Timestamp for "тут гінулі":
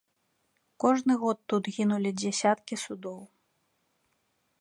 1.53-2.11